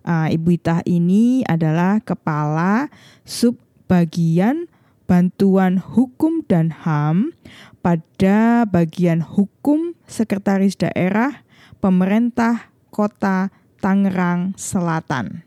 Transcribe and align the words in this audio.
Uh, 0.07 0.31
Ibu 0.31 0.55
Ita 0.55 0.87
ini 0.87 1.43
adalah 1.51 1.99
kepala 1.99 2.87
sub 3.27 3.59
bagian 3.91 4.71
bantuan 5.11 5.83
hukum 5.83 6.47
dan 6.47 6.71
HAM 6.71 7.35
pada 7.83 8.63
bagian 8.71 9.19
hukum 9.19 9.99
Sekretaris 10.07 10.79
Daerah 10.79 11.43
Pemerintah 11.83 12.71
Kota 12.95 13.51
Tangerang 13.83 14.55
Selatan. 14.55 15.43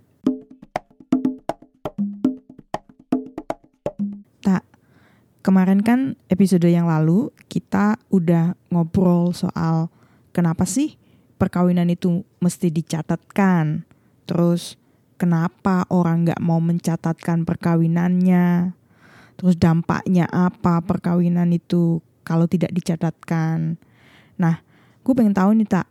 Kemarin 5.45 5.85
kan 5.85 6.17
episode 6.25 6.65
yang 6.65 6.89
lalu 6.89 7.29
kita 7.45 8.01
udah 8.09 8.57
ngobrol 8.73 9.29
soal 9.29 9.93
kenapa 10.33 10.65
sih 10.65 10.97
perkawinan 11.38 11.85
itu 11.93 12.25
mesti 12.41 12.73
dicatatkan. 12.73 13.85
Terus 14.25 14.73
kenapa 15.21 15.85
orang 15.93 16.25
nggak 16.25 16.41
mau 16.41 16.57
mencatatkan 16.57 17.45
perkawinannya. 17.45 18.73
Terus 19.38 19.53
dampaknya 19.61 20.25
apa 20.33 20.81
perkawinan 20.81 21.53
itu 21.53 22.01
kalau 22.25 22.50
tidak 22.50 22.73
dicatatkan. 22.73 23.77
Nah, 24.41 24.66
gue 25.06 25.13
pengen 25.13 25.38
tahu 25.38 25.53
nih 25.62 25.69
tak 25.69 25.85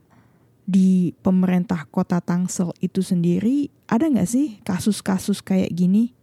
di 0.66 1.14
pemerintah 1.22 1.86
kota 1.94 2.18
Tangsel 2.18 2.74
itu 2.82 3.04
sendiri 3.04 3.70
ada 3.86 4.10
nggak 4.10 4.26
sih 4.26 4.58
kasus-kasus 4.66 5.46
kayak 5.46 5.70
gini? 5.70 6.16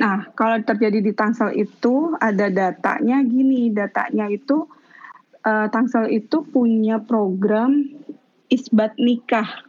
Nah, 0.00 0.32
kalau 0.32 0.56
terjadi 0.64 1.04
di 1.04 1.12
Tangsel 1.12 1.52
itu 1.60 2.16
ada 2.16 2.48
datanya 2.48 3.20
gini, 3.20 3.68
datanya 3.68 4.32
itu 4.32 4.64
uh, 5.44 5.68
Tangsel 5.68 6.08
itu 6.08 6.40
punya 6.48 7.04
program 7.04 7.84
isbat 8.48 8.96
nikah. 8.96 9.68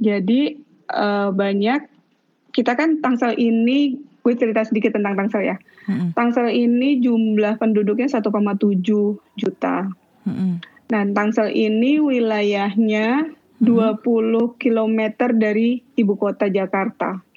Jadi 0.00 0.56
uh, 0.88 1.28
banyak 1.28 1.84
kita 2.56 2.72
kan 2.72 3.04
Tangsel 3.04 3.36
ini 3.36 4.00
gue 4.24 4.34
cerita 4.34 4.64
sedikit 4.64 4.96
tentang 4.96 5.12
Tangsel 5.12 5.44
ya. 5.44 5.56
Mm-hmm. 5.92 6.16
Tangsel 6.16 6.48
ini 6.48 6.96
jumlah 7.04 7.60
penduduknya 7.60 8.08
1,7 8.08 8.32
juta. 9.36 9.76
Mm-hmm. 10.24 10.52
Dan 10.88 11.12
Tangsel 11.12 11.52
ini 11.52 12.00
wilayahnya 12.00 13.28
mm-hmm. 13.60 14.00
20 14.00 14.56
km 14.56 15.00
dari 15.36 15.84
ibu 16.00 16.16
kota 16.16 16.48
Jakarta 16.48 17.27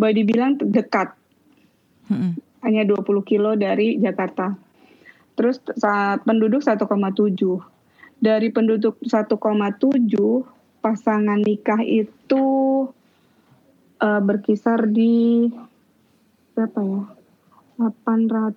boleh 0.00 0.14
dibilang 0.16 0.56
dekat. 0.56 1.12
Hmm. 2.08 2.40
Hanya 2.64 2.88
20 2.88 3.04
kilo 3.28 3.52
dari 3.52 4.00
Jakarta. 4.00 4.56
Terus 5.36 5.60
saat 5.76 6.24
penduduk 6.24 6.64
1,7. 6.64 6.80
Dari 8.20 8.48
penduduk 8.52 8.96
1,7 9.04 9.36
pasangan 10.80 11.40
nikah 11.44 11.84
itu 11.84 12.44
uh, 14.00 14.20
berkisar 14.24 14.88
di 14.88 15.48
berapa 16.56 16.80
ya? 16.80 17.04
800 17.80 18.52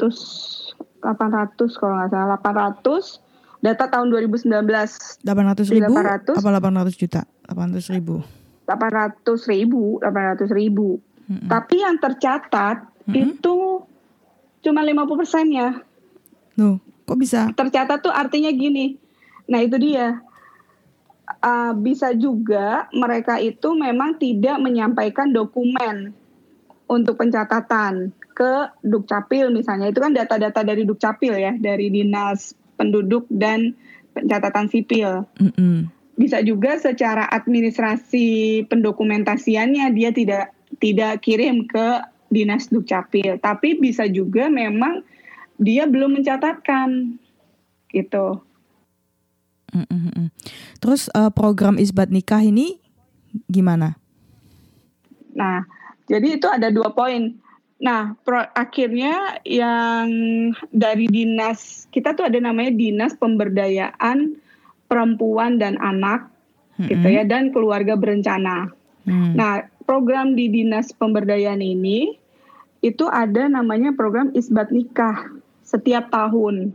800 0.00 1.76
kalau 1.76 1.94
nggak 2.00 2.08
salah 2.08 2.40
800 2.40 3.20
data 3.60 3.84
tahun 3.88 4.08
2019 4.12 4.48
800 5.20 5.76
ribu 5.76 5.92
800, 5.92 6.40
apa 6.40 6.48
800 6.56 6.96
juta 6.96 7.20
800 7.44 7.96
ribu 7.96 8.24
800 8.64 9.24
ribu, 9.48 10.00
800 10.00 10.48
ribu. 10.52 11.00
Hmm. 11.28 11.48
Tapi 11.48 11.84
yang 11.84 11.96
tercatat 12.00 12.84
hmm. 13.08 13.14
itu 13.14 13.84
cuma 14.64 14.80
50 14.80 15.20
persennya. 15.20 15.68
Nuh, 16.56 16.80
kok 17.04 17.18
bisa? 17.20 17.52
Tercatat 17.52 18.00
tuh 18.00 18.12
artinya 18.12 18.48
gini. 18.52 18.96
Nah 19.48 19.60
itu 19.60 19.76
dia. 19.76 20.20
Uh, 21.40 21.72
bisa 21.76 22.12
juga 22.12 22.88
mereka 22.92 23.40
itu 23.40 23.72
memang 23.72 24.20
tidak 24.20 24.60
menyampaikan 24.60 25.32
dokumen 25.32 26.12
untuk 26.84 27.16
pencatatan 27.16 28.12
ke 28.36 28.68
Dukcapil 28.84 29.52
misalnya. 29.52 29.88
Itu 29.88 30.04
kan 30.04 30.12
data-data 30.12 30.60
dari 30.64 30.84
Dukcapil 30.84 31.32
ya, 31.36 31.52
dari 31.56 31.88
Dinas 31.88 32.52
Penduduk 32.76 33.24
dan 33.32 33.72
Pencatatan 34.12 34.68
Sipil. 34.68 35.24
Mm 35.40 35.52
-mm 35.52 35.93
bisa 36.14 36.38
juga 36.46 36.78
secara 36.78 37.26
administrasi 37.26 38.62
pendokumentasiannya 38.70 39.90
dia 39.94 40.10
tidak 40.14 40.54
tidak 40.78 41.22
kirim 41.22 41.66
ke 41.66 42.02
dinas 42.30 42.70
dukcapil. 42.70 43.38
Tapi 43.38 43.78
bisa 43.78 44.06
juga 44.10 44.50
memang 44.50 45.02
dia 45.58 45.86
belum 45.86 46.18
mencatatkan. 46.18 47.18
Gitu. 47.90 48.26
Terus 50.78 51.10
uh, 51.14 51.30
program 51.34 51.78
isbat 51.78 52.10
nikah 52.10 52.42
ini 52.42 52.78
gimana? 53.50 53.98
Nah 55.34 55.66
jadi 56.06 56.38
itu 56.38 56.46
ada 56.46 56.70
dua 56.70 56.94
poin. 56.94 57.34
Nah 57.82 58.14
pro, 58.22 58.38
akhirnya 58.54 59.42
yang 59.42 60.06
dari 60.70 61.10
dinas 61.10 61.90
kita 61.90 62.14
tuh 62.14 62.30
ada 62.30 62.38
namanya 62.38 62.70
dinas 62.70 63.18
pemberdayaan 63.18 64.38
perempuan 64.86 65.56
dan 65.58 65.80
anak 65.80 66.28
mm-hmm. 66.76 66.88
gitu 66.90 67.06
ya 67.08 67.22
dan 67.26 67.50
keluarga 67.50 67.96
berencana. 67.98 68.70
Mm. 69.04 69.36
Nah, 69.36 69.64
program 69.84 70.32
di 70.36 70.48
Dinas 70.48 70.92
Pemberdayaan 70.96 71.60
ini 71.60 72.16
itu 72.84 73.08
ada 73.08 73.48
namanya 73.48 73.96
program 73.96 74.32
isbat 74.36 74.68
nikah 74.68 75.32
setiap 75.64 76.12
tahun. 76.12 76.72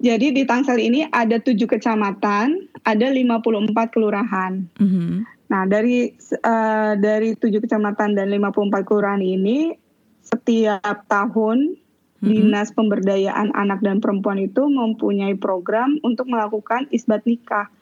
Jadi 0.00 0.32
di 0.32 0.42
Tangsel 0.48 0.80
ini 0.80 1.04
ada 1.12 1.36
tujuh 1.36 1.68
kecamatan, 1.68 2.70
ada 2.88 3.06
54 3.12 3.92
kelurahan. 3.92 4.64
Mm-hmm. 4.80 5.12
Nah 5.50 5.62
dari 5.66 6.14
uh, 6.46 6.94
dari 6.96 7.34
tujuh 7.36 7.60
kecamatan 7.60 8.14
dan 8.16 8.30
54 8.30 8.86
kelurahan 8.86 9.20
ini 9.20 9.74
setiap 10.22 11.04
tahun 11.10 11.74
Dinas 12.20 12.72
Pemberdayaan 12.76 13.56
Anak 13.56 13.80
dan 13.80 14.04
Perempuan 14.04 14.36
itu 14.36 14.68
mempunyai 14.68 15.32
program 15.40 15.96
untuk 16.04 16.28
melakukan 16.28 16.84
isbat 16.92 17.24
nikah. 17.24 17.72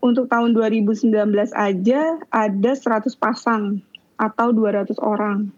Untuk 0.00 0.28
tahun 0.28 0.56
2019 0.56 1.12
aja 1.52 2.00
ada 2.32 2.70
100 2.72 3.08
pasang 3.16 3.84
atau 4.20 4.52
200 4.52 4.96
orang. 5.00 5.48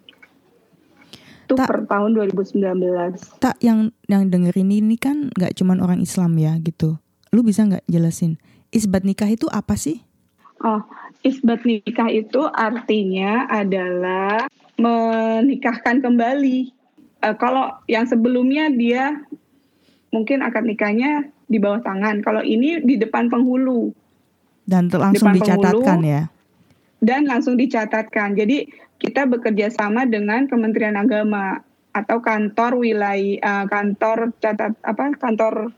Itu 1.46 1.58
tak, 1.58 1.66
per 1.66 1.86
tahun 1.90 2.14
2019. 2.14 3.42
Tak 3.42 3.58
yang 3.58 3.90
yang 4.06 4.30
dengerin 4.30 4.70
ini 4.70 4.94
kan 4.98 5.30
nggak 5.34 5.58
cuman 5.58 5.82
orang 5.82 5.98
Islam 5.98 6.38
ya 6.38 6.58
gitu. 6.62 6.98
Lu 7.34 7.42
bisa 7.42 7.66
nggak 7.66 7.86
jelasin 7.90 8.38
isbat 8.72 9.04
nikah 9.04 9.28
itu 9.28 9.46
apa 9.52 9.76
sih? 9.76 10.00
Oh, 10.64 10.80
isbat 11.22 11.62
nikah 11.66 12.08
itu 12.08 12.40
artinya 12.50 13.46
adalah 13.50 14.48
menikahkan 14.80 16.00
kembali. 16.00 16.81
Uh, 17.22 17.34
kalau 17.38 17.70
yang 17.86 18.04
sebelumnya 18.04 18.66
dia 18.68 19.22
mungkin 20.10 20.42
akad 20.42 20.66
nikahnya 20.66 21.30
di 21.46 21.62
bawah 21.62 21.80
tangan. 21.80 22.20
Kalau 22.20 22.42
ini 22.42 22.82
di 22.82 22.98
depan 22.98 23.30
penghulu. 23.30 23.94
Dan 24.66 24.90
langsung 24.90 25.30
depan 25.30 25.38
dicatatkan 25.38 25.98
penghulu, 26.02 26.12
ya. 26.12 26.22
Dan 27.02 27.26
langsung 27.26 27.54
dicatatkan. 27.54 28.34
Jadi 28.34 28.66
kita 28.98 29.26
bekerja 29.26 29.70
sama 29.70 30.06
dengan 30.06 30.46
Kementerian 30.46 30.94
Agama 30.94 31.62
atau 31.92 32.24
kantor 32.24 32.80
wilayah 32.80 33.36
uh, 33.44 33.64
kantor 33.68 34.32
catat 34.40 34.72
apa 34.80 35.12
kantor 35.20 35.76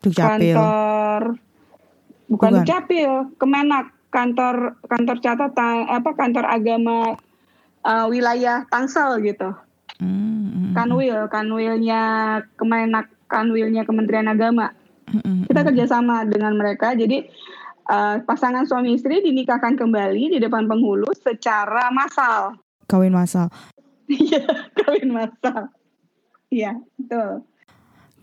Dukcapil. 0.00 0.54
kantor 0.56 1.20
bukan, 2.30 2.32
bukan. 2.32 2.50
Dukcapil, 2.62 3.12
Kemenak 3.36 3.86
kantor 4.08 4.80
kantor 4.88 5.16
catatan 5.20 5.92
apa 5.92 6.10
kantor 6.16 6.44
agama 6.48 7.20
uh, 7.84 8.06
wilayah 8.08 8.64
Tangsel 8.72 9.20
gitu. 9.20 9.52
Mm-hmm. 10.02 10.72
Kanwil, 10.76 11.18
kanwilnya 11.32 12.02
Kemenak, 12.60 13.06
kanwilnya 13.28 13.82
Kementerian 13.88 14.28
Agama. 14.28 14.72
Mm-hmm. 15.08 15.48
Kita 15.48 15.60
kerjasama 15.64 16.26
dengan 16.28 16.58
mereka. 16.58 16.92
Jadi 16.92 17.24
uh, 17.88 18.20
pasangan 18.24 18.66
suami 18.68 18.94
istri 18.94 19.24
dinikahkan 19.24 19.78
kembali 19.78 20.36
di 20.36 20.38
depan 20.42 20.68
penghulu 20.68 21.08
secara 21.16 21.88
massal. 21.94 22.58
Kawin 22.86 23.14
massal. 23.14 23.48
Iya, 24.06 24.44
kawin 24.78 25.10
massal. 25.10 25.72
Iya, 26.52 26.78
betul. 26.94 27.42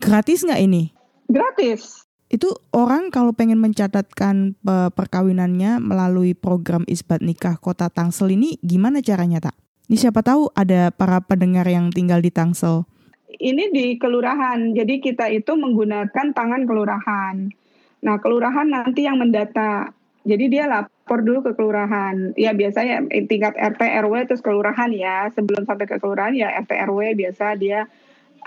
Gratis 0.00 0.44
nggak 0.44 0.62
ini? 0.64 0.92
Gratis 1.28 2.04
itu 2.34 2.50
orang 2.74 3.14
kalau 3.14 3.30
pengen 3.30 3.62
mencatatkan 3.62 4.58
perkawinannya 4.98 5.78
melalui 5.78 6.34
program 6.34 6.82
isbat 6.90 7.22
nikah 7.22 7.54
kota 7.62 7.86
Tangsel 7.86 8.34
ini 8.34 8.58
gimana 8.58 8.98
caranya 8.98 9.38
tak? 9.38 9.56
Ini 9.84 9.96
siapa 10.00 10.24
tahu 10.24 10.48
ada 10.56 10.88
para 10.88 11.20
pendengar 11.20 11.68
yang 11.68 11.92
tinggal 11.92 12.24
di 12.24 12.32
Tangsel. 12.32 12.88
Ini 13.34 13.68
di 13.74 14.00
kelurahan, 14.00 14.72
jadi 14.72 15.02
kita 15.02 15.28
itu 15.28 15.52
menggunakan 15.58 16.32
tangan 16.32 16.62
kelurahan. 16.64 17.52
Nah 18.00 18.16
kelurahan 18.20 18.64
nanti 18.64 19.04
yang 19.04 19.20
mendata, 19.20 19.92
jadi 20.24 20.44
dia 20.48 20.64
lapor 20.64 21.20
dulu 21.20 21.44
ke 21.44 21.52
kelurahan. 21.52 22.32
Ya 22.40 22.56
biasanya 22.56 23.04
tingkat 23.28 23.52
RT 23.60 23.80
RW 24.08 24.14
terus 24.24 24.40
kelurahan 24.40 24.88
ya. 24.88 25.28
Sebelum 25.36 25.68
sampai 25.68 25.84
ke 25.84 26.00
kelurahan 26.00 26.32
ya 26.32 26.48
RT 26.64 26.72
RW 26.88 27.12
biasa 27.12 27.60
dia 27.60 27.84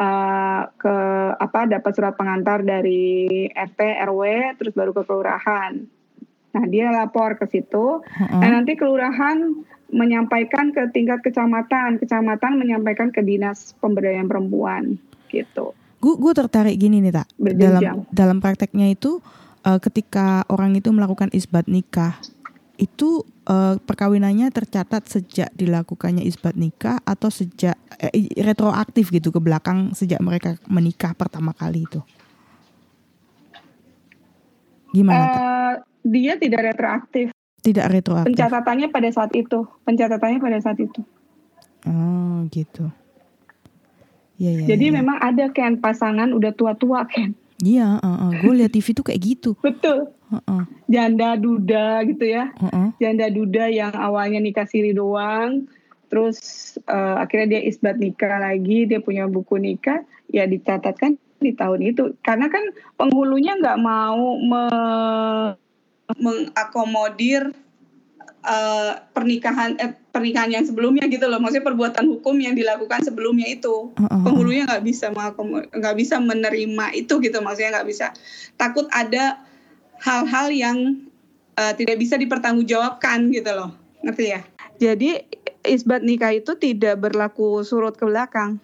uh, 0.01 0.61
ke 0.73 0.95
apa 1.37 1.69
dapat 1.69 1.91
surat 1.93 2.17
pengantar 2.17 2.65
dari 2.65 3.45
RT 3.53 3.81
RW 4.09 4.21
terus 4.57 4.73
baru 4.73 4.89
ke 4.89 5.05
kelurahan. 5.05 5.85
Nah 6.57 6.63
dia 6.65 6.89
lapor 6.89 7.37
ke 7.37 7.45
situ. 7.45 8.01
Uh-uh. 8.01 8.39
Nah 8.41 8.49
nanti 8.49 8.73
kelurahan 8.73 9.53
menyampaikan 9.91 10.75
ke 10.75 10.91
tingkat 10.91 11.23
kecamatan, 11.23 11.99
kecamatan 11.99 12.59
menyampaikan 12.59 13.11
ke 13.11 13.23
dinas 13.23 13.75
pemberdayaan 13.79 14.27
perempuan 14.27 14.99
gitu. 15.31 15.71
Gue 15.97 16.13
gue 16.19 16.33
tertarik 16.35 16.77
gini 16.77 17.01
nih 17.01 17.13
tak 17.23 17.27
dalam 17.57 18.05
dalam 18.13 18.37
prakteknya 18.37 18.91
itu 18.93 19.23
uh, 19.65 19.79
ketika 19.81 20.45
orang 20.51 20.77
itu 20.77 20.93
melakukan 20.93 21.31
isbat 21.33 21.65
nikah 21.65 22.15
itu 22.77 23.25
uh, 23.49 23.75
perkawinannya 23.81 24.53
tercatat 24.53 25.09
sejak 25.09 25.49
dilakukannya 25.57 26.21
isbat 26.21 26.53
nikah 26.53 27.01
atau 27.01 27.33
sejak 27.33 27.73
eh, 27.97 28.29
retroaktif 28.37 29.09
gitu 29.09 29.33
ke 29.33 29.41
belakang 29.41 29.97
sejak 29.97 30.21
mereka 30.21 30.61
menikah 30.69 31.17
pertama 31.17 31.57
kali 31.57 31.89
itu? 31.89 32.05
Gimana? 34.93 35.25
Uh, 35.25 35.73
dia 36.05 36.37
tidak 36.37 36.73
retroaktif. 36.73 37.36
Tidak 37.61 37.85
retroaktif. 37.89 38.31
Pencatatannya 38.33 38.87
pada 38.93 39.09
saat 39.11 39.31
itu. 39.33 39.65
Pencatatannya 39.83 40.39
pada 40.39 40.57
saat 40.61 40.77
itu. 40.79 41.01
Oh 41.87 42.45
gitu. 42.49 42.89
Ya, 44.37 44.53
ya, 44.53 44.65
Jadi 44.69 44.93
ya. 44.93 45.01
memang 45.01 45.17
ada 45.17 45.49
kan 45.49 45.81
pasangan 45.81 46.29
udah 46.29 46.53
tua-tua 46.53 47.09
kan. 47.09 47.33
Iya, 47.57 47.97
uh, 47.97 48.29
uh. 48.29 48.31
gue 48.37 48.53
liat 48.53 48.69
TV 48.69 48.93
tuh 48.93 49.05
kayak 49.09 49.21
gitu. 49.21 49.57
Betul. 49.65 50.13
Uh 50.29 50.37
-uh. 50.45 50.63
Janda 50.85 51.33
duda 51.33 52.05
gitu 52.05 52.29
ya. 52.29 52.53
Uh 52.61 52.69
-uh. 52.69 52.87
Janda 53.01 53.33
duda 53.33 53.65
yang 53.73 53.97
awalnya 53.97 54.37
nikah 54.37 54.69
siri 54.69 54.93
doang, 54.93 55.65
terus 56.13 56.37
uh, 56.85 57.17
akhirnya 57.17 57.57
dia 57.57 57.61
isbat 57.65 57.97
nikah 57.97 58.37
lagi, 58.37 58.85
dia 58.85 59.01
punya 59.01 59.25
buku 59.25 59.57
nikah, 59.57 60.05
ya 60.29 60.45
dicatatkan 60.45 61.17
di 61.41 61.57
tahun 61.57 61.81
itu. 61.81 62.13
Karena 62.21 62.45
kan 62.45 62.61
penghulunya 62.93 63.57
nggak 63.57 63.81
mau 63.81 64.37
me 64.37 64.63
mengakomodir 66.15 67.51
uh, 68.47 68.93
pernikahan 69.11 69.75
eh, 69.75 69.91
pernikahan 70.15 70.49
yang 70.55 70.63
sebelumnya 70.63 71.05
gitu 71.11 71.27
loh. 71.27 71.37
Maksudnya 71.43 71.67
perbuatan 71.67 72.05
hukum 72.07 72.39
yang 72.39 72.55
dilakukan 72.55 73.03
sebelumnya 73.03 73.51
itu. 73.51 73.91
Uh, 73.99 74.07
uh, 74.07 74.23
penghulunya 74.23 74.63
nggak 74.63 74.83
bisa 74.87 75.11
nggak 75.11 75.95
bisa 75.99 76.15
menerima 76.23 76.85
itu 76.95 77.13
gitu. 77.19 77.37
Maksudnya 77.43 77.81
nggak 77.81 77.87
bisa. 77.87 78.15
Takut 78.55 78.87
ada 78.95 79.43
hal-hal 79.99 80.47
yang 80.53 80.77
uh, 81.59 81.73
tidak 81.75 81.99
bisa 81.99 82.15
dipertanggungjawabkan 82.15 83.33
gitu 83.35 83.51
loh. 83.51 83.75
Ngerti 84.05 84.25
ya? 84.31 84.41
Jadi 84.77 85.19
isbat 85.67 86.05
nikah 86.05 86.31
itu 86.31 86.55
tidak 86.55 87.01
berlaku 87.01 87.65
surut 87.65 87.97
ke 87.97 88.07
belakang. 88.07 88.61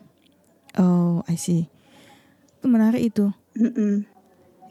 Oh 0.80 1.22
I 1.28 1.36
see. 1.36 1.68
Itu 2.62 2.72
menarik 2.72 3.04
itu. 3.04 3.34
Mm 3.54 3.72
-mm. 3.74 4.13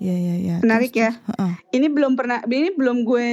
Ya 0.03 0.17
ya 0.19 0.35
ya 0.35 0.57
menarik 0.67 0.91
terus, 0.91 1.03
ya 1.07 1.11
terus, 1.15 1.31
uh 1.31 1.43
-uh. 1.47 1.55
ini 1.71 1.87
belum 1.87 2.13
pernah 2.19 2.43
ini 2.43 2.75
belum 2.75 3.07
gue 3.07 3.31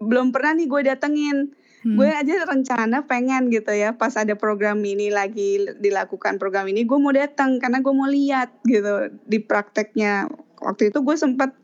belum 0.00 0.32
pernah 0.32 0.52
nih 0.56 0.66
gue 0.68 0.80
datengin. 0.88 1.38
Hmm. 1.86 2.02
gue 2.02 2.08
aja 2.10 2.42
rencana 2.50 3.06
pengen 3.06 3.46
gitu 3.46 3.70
ya 3.70 3.94
pas 3.94 4.10
ada 4.18 4.34
program 4.34 4.82
ini 4.82 5.06
lagi 5.06 5.70
dilakukan 5.78 6.34
program 6.34 6.66
ini 6.66 6.82
gue 6.82 6.98
mau 6.98 7.14
datang 7.14 7.62
karena 7.62 7.78
gue 7.78 7.94
mau 7.94 8.10
lihat 8.10 8.58
gitu 8.66 9.12
di 9.22 9.38
prakteknya. 9.38 10.26
Waktu 10.58 10.90
itu 10.90 10.98
gue 11.04 11.14
sempet 11.14 11.54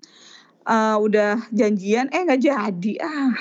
uh, 0.68 1.00
udah 1.02 1.42
janjian 1.50 2.06
eh 2.14 2.22
nggak 2.22 2.38
jadi. 2.38 2.92
Ah 3.02 3.34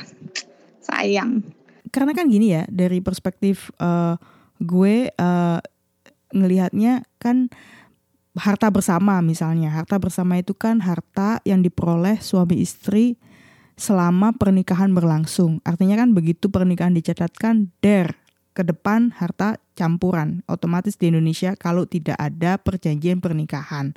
sayang. 0.82 1.46
Karena 1.94 2.18
kan 2.18 2.32
gini 2.32 2.56
ya 2.56 2.64
dari 2.66 2.98
perspektif 3.04 3.70
uh, 3.78 4.18
gue 4.58 5.14
uh, 5.14 5.60
ngelihatnya 6.34 7.06
kan 7.22 7.52
harta 8.38 8.72
bersama 8.72 9.20
misalnya 9.20 9.76
harta 9.76 10.00
bersama 10.00 10.40
itu 10.40 10.56
kan 10.56 10.80
harta 10.80 11.44
yang 11.44 11.60
diperoleh 11.60 12.24
suami 12.24 12.64
istri 12.64 13.20
selama 13.76 14.32
pernikahan 14.36 14.94
berlangsung. 14.94 15.60
Artinya 15.68 16.00
kan 16.00 16.16
begitu 16.16 16.48
pernikahan 16.48 16.96
dicatatkan 16.96 17.74
der 17.84 18.16
ke 18.52 18.68
depan 18.68 19.16
harta 19.16 19.58
campuran 19.80 20.44
otomatis 20.46 21.00
di 21.00 21.08
Indonesia 21.10 21.56
kalau 21.56 21.88
tidak 21.88 22.20
ada 22.20 22.60
perjanjian 22.60 23.24
pernikahan. 23.24 23.96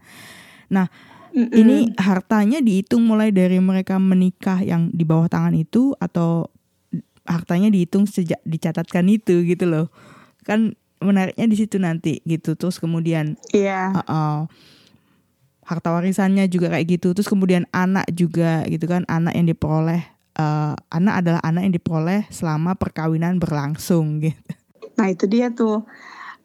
Nah, 0.70 0.88
mm 1.35 1.44
-mm. 1.50 1.58
ini 1.58 1.76
hartanya 1.99 2.62
dihitung 2.62 3.02
mulai 3.02 3.35
dari 3.35 3.58
mereka 3.58 3.99
menikah 3.99 4.62
yang 4.62 4.88
di 4.94 5.02
bawah 5.02 5.26
tangan 5.26 5.54
itu 5.58 5.92
atau 5.99 6.49
hartanya 7.26 7.68
dihitung 7.68 8.06
sejak 8.06 8.38
dicatatkan 8.47 9.04
itu 9.11 9.42
gitu 9.44 9.66
loh. 9.66 9.87
Kan 10.47 10.78
menariknya 11.04 11.46
di 11.46 11.56
situ 11.56 11.76
nanti 11.78 12.25
gitu. 12.25 12.56
Terus 12.56 12.80
kemudian 12.80 13.37
Iya. 13.52 13.94
Yeah. 13.94 14.00
Uh 14.00 14.02
-uh 14.04 14.38
harta 15.64 15.90
warisannya 15.90 16.46
juga 16.52 16.68
kayak 16.70 16.87
gitu 17.00 17.16
terus 17.16 17.28
kemudian 17.28 17.64
anak 17.73 18.04
juga 18.12 18.68
gitu 18.68 18.84
kan 18.84 19.08
anak 19.08 19.32
yang 19.32 19.49
diperoleh 19.49 20.04
uh, 20.37 20.76
anak 20.92 21.25
adalah 21.25 21.40
anak 21.40 21.66
yang 21.66 21.75
diperoleh 21.75 22.28
selama 22.28 22.76
perkawinan 22.76 23.40
berlangsung 23.40 24.20
gitu 24.20 24.52
nah 25.00 25.08
itu 25.08 25.25
dia 25.26 25.50
tuh 25.50 25.82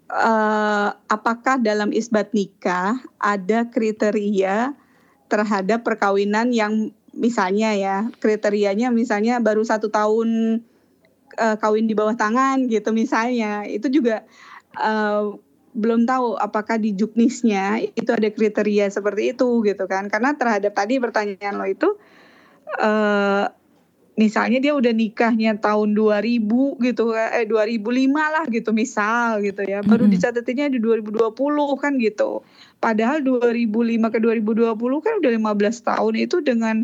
uh, 0.09 0.89
apakah 1.11 1.59
dalam 1.59 1.91
isbat 1.91 2.31
nikah 2.31 2.97
ada 3.19 3.67
kriteria 3.67 4.73
terhadap 5.29 5.85
perkawinan 5.85 6.55
yang 6.55 6.95
misalnya 7.13 7.75
ya 7.75 8.07
kriterianya 8.23 8.89
misalnya 8.89 9.37
baru 9.43 9.61
satu 9.61 9.91
tahun 9.91 10.63
uh, 11.37 11.55
kawin 11.59 11.85
di 11.85 11.93
bawah 11.93 12.15
tangan 12.17 12.65
gitu 12.71 12.89
misalnya. 12.95 13.67
Itu 13.67 13.91
juga 13.93 14.25
uh, 14.77 15.35
belum 15.75 16.09
tahu 16.09 16.35
apakah 16.41 16.81
di 16.81 16.97
juknisnya 16.97 17.77
itu 17.93 18.09
ada 18.09 18.29
kriteria 18.33 18.89
seperti 18.89 19.37
itu 19.37 19.61
gitu 19.65 19.85
kan. 19.85 20.09
Karena 20.09 20.33
terhadap 20.33 20.73
tadi 20.73 20.97
pertanyaan 20.97 21.55
lo 21.61 21.65
itu 21.69 21.89
uh, 22.81 23.45
misalnya 24.19 24.59
dia 24.59 24.75
udah 24.75 24.91
nikahnya 24.91 25.55
tahun 25.63 25.95
2000 25.95 26.43
gitu 26.83 27.15
eh 27.15 27.47
2005 27.47 28.11
lah 28.11 28.45
gitu 28.51 28.69
misal 28.75 29.39
gitu 29.39 29.63
ya. 29.63 29.79
Baru 29.79 30.05
mm 30.05 30.11
-hmm. 30.11 30.15
dicatatinnya 30.19 30.67
di 30.73 30.79
2020 30.83 31.31
kan 31.79 31.95
gitu. 32.01 32.43
Padahal 32.83 33.23
2005 33.23 34.13
ke 34.13 34.19
2020 34.19 34.75
kan 35.05 35.13
udah 35.23 35.31
15 35.31 35.87
tahun 35.87 36.13
itu 36.19 36.37
dengan 36.43 36.75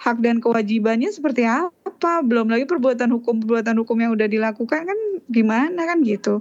hak 0.00 0.16
dan 0.24 0.40
kewajibannya 0.40 1.12
seperti 1.12 1.44
apa? 1.44 2.24
Belum 2.24 2.48
lagi 2.48 2.64
perbuatan 2.64 3.12
hukum 3.12 3.44
perbuatan 3.44 3.76
hukum 3.84 3.96
yang 4.00 4.16
udah 4.16 4.26
dilakukan 4.26 4.88
kan 4.88 4.98
gimana 5.28 5.84
kan 5.84 6.00
gitu. 6.00 6.40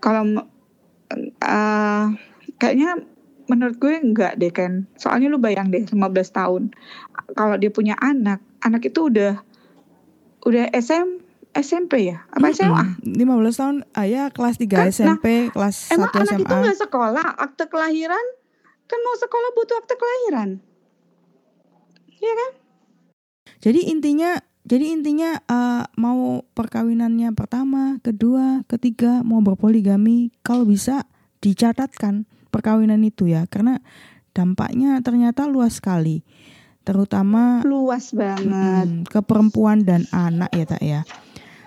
Kalau 0.00 0.24
uh, 1.44 2.04
kayaknya 2.56 3.04
menurut 3.50 3.76
gue 3.76 3.92
enggak 3.92 4.38
deh 4.40 4.54
kan 4.54 4.88
soalnya 4.96 5.28
lu 5.28 5.36
bayang 5.36 5.68
deh 5.68 5.84
15 5.84 6.00
tahun. 6.32 6.72
Kalau 7.36 7.54
dia 7.60 7.68
punya 7.68 7.94
anak 8.00 8.40
anak 8.64 8.88
itu 8.88 9.12
udah 9.12 9.44
udah 10.48 10.72
SM 10.72 11.20
SMP 11.52 12.08
ya? 12.08 12.24
Apa 12.32 12.56
SMA 12.56 13.04
Mm-mm. 13.04 13.44
15 13.44 13.60
tahun 13.60 13.76
ah, 13.92 14.06
ya 14.08 14.32
kelas 14.32 14.56
3 14.56 14.70
Kan, 14.70 14.88
SMP 14.88 15.26
kelas 15.52 15.92
emang 15.92 16.08
1 16.08 16.16
anak 16.16 16.32
SMA 16.32 16.40
itu 16.40 16.54
nggak 16.56 16.78
sekolah? 16.88 17.26
Akte 17.36 17.68
kelahiran? 17.68 18.26
Kan 18.88 18.98
mau 19.04 19.14
sekolah 19.20 19.50
butuh 19.52 19.76
akte 19.84 19.94
kelahiran 20.00 20.69
Iya 22.20 22.32
kan? 22.36 22.50
Jadi 23.60 23.80
intinya 23.92 24.40
jadi 24.64 24.92
intinya 24.92 25.40
eh, 25.40 25.84
mau 25.96 26.44
perkawinannya 26.52 27.32
pertama, 27.32 27.96
kedua, 28.04 28.62
ketiga 28.68 29.24
mau 29.24 29.40
berpoligami 29.40 30.30
kalau 30.44 30.68
bisa 30.68 31.08
dicatatkan 31.40 32.28
perkawinan 32.52 33.00
itu 33.00 33.26
ya. 33.26 33.48
Karena 33.48 33.80
dampaknya 34.36 35.00
ternyata 35.00 35.48
luas 35.48 35.80
sekali. 35.80 36.22
Terutama 36.84 37.64
luas 37.64 38.12
banget. 38.12 38.86
Mm, 38.88 39.04
ke 39.08 39.20
perempuan 39.24 39.84
dan 39.84 40.04
anak 40.12 40.52
ya 40.52 40.64
tak 40.68 40.82
ya. 40.84 41.02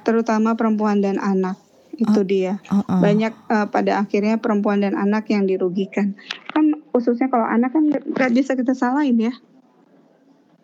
terutama 0.03 0.59
perempuan 0.59 0.99
dan 0.99 1.15
anak. 1.15 1.55
Itu 1.93 2.25
dia. 2.25 2.59
Uh-uh. 2.67 2.99
banyak 2.99 3.31
eh, 3.31 3.67
pada 3.69 4.01
akhirnya 4.01 4.41
perempuan 4.41 4.81
dan 4.81 4.97
anak 4.97 5.29
yang 5.31 5.45
dirugikan. 5.45 6.17
Kan 6.51 6.81
khususnya 6.91 7.29
kalau 7.29 7.45
anak 7.45 7.71
kan 7.71 7.87
nggak 7.89 8.31
bisa 8.33 8.57
kita 8.57 8.75
salahin 8.75 9.17
ya 9.17 9.33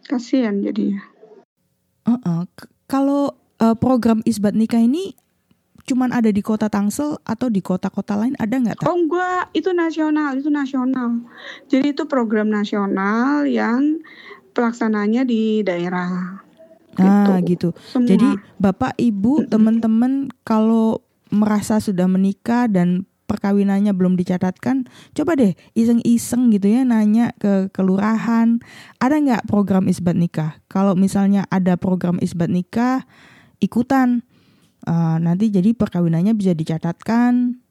kasihan 0.10 0.58
jadinya 0.66 1.06
Uh-uh. 2.10 2.50
K- 2.58 2.72
Kalau 2.90 3.38
eh, 3.62 3.78
program 3.78 4.26
isbat 4.26 4.58
nikah 4.58 4.82
ini 4.82 5.14
cuman 5.86 6.14
ada 6.14 6.30
di 6.30 6.42
kota 6.46 6.70
Tangsel 6.70 7.18
atau 7.26 7.50
di 7.50 7.66
kota-kota 7.66 8.14
lain 8.14 8.38
ada 8.38 8.62
nggak 8.62 8.86
oh 8.86 8.94
enggak 8.94 9.50
itu 9.58 9.74
nasional 9.74 10.38
itu 10.38 10.50
nasional 10.54 11.18
jadi 11.66 11.98
itu 11.98 12.06
program 12.06 12.54
nasional 12.54 13.50
yang 13.50 13.98
pelaksananya 14.54 15.26
di 15.26 15.66
daerah 15.66 16.46
Nah 17.00 17.40
gitu. 17.40 17.48
gitu. 17.48 17.70
semua 17.88 18.12
Jadi 18.12 18.30
bapak, 18.60 18.92
ibu, 19.00 19.48
teman-teman 19.48 20.28
kalau 20.44 21.00
merasa 21.32 21.80
sudah 21.80 22.12
menikah 22.12 22.68
dan 22.68 23.08
perkawinannya 23.30 23.94
belum 23.94 24.18
dicatatkan, 24.18 24.90
coba 25.14 25.38
deh 25.38 25.54
iseng-iseng 25.78 26.50
gitu 26.50 26.74
ya 26.74 26.82
nanya 26.82 27.38
ke 27.38 27.70
kelurahan, 27.70 28.58
ada 28.98 29.16
nggak 29.22 29.46
program 29.46 29.86
isbat 29.86 30.18
nikah? 30.18 30.58
Kalau 30.66 30.98
misalnya 30.98 31.46
ada 31.54 31.78
program 31.78 32.18
isbat 32.18 32.50
nikah, 32.50 33.06
ikutan. 33.62 34.26
Eh, 34.90 35.18
nanti 35.22 35.54
jadi 35.54 35.78
perkawinannya 35.78 36.34
bisa 36.34 36.58
dicatatkan, 36.58 37.62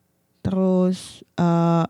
terus 0.46 1.26
eh, 1.34 1.84